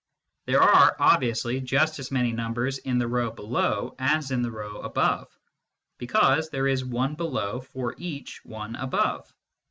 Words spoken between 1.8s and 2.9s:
as many numbers